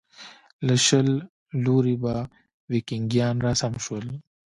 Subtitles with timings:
[0.67, 1.07] له شل
[1.63, 2.15] لوري به
[2.71, 4.05] ویکینګیان راسم شول.